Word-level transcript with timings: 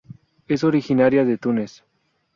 Es 0.47 0.63
originaria 0.63 1.23
de 1.25 1.37
Túnez. 1.37 1.83